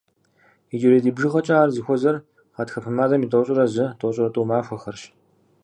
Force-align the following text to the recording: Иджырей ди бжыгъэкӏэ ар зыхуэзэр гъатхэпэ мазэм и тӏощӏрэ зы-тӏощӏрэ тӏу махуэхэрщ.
Иджырей 0.73 1.01
ди 1.03 1.11
бжыгъэкӏэ 1.15 1.55
ар 1.63 1.69
зыхуэзэр 1.75 2.15
гъатхэпэ 2.55 2.91
мазэм 2.97 3.21
и 3.25 3.27
тӏощӏрэ 3.31 3.65
зы-тӏощӏрэ 3.73 4.27
тӏу 4.33 4.45
махуэхэрщ. 4.49 5.03